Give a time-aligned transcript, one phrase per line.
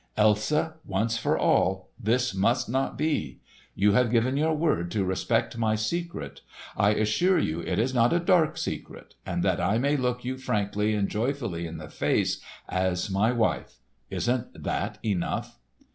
[0.17, 3.39] "Elsa, once for all, this must not be!
[3.75, 6.41] You have given your word to respect my secret.
[6.75, 10.37] I assure you it is not a dark secret, and that I may look you
[10.39, 13.75] frankly and joyfully in the face, as my wife.
[14.09, 15.59] Isn't that enough?"